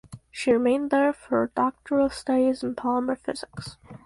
[0.31, 3.77] She remained there for her doctoral studies in polymer physics.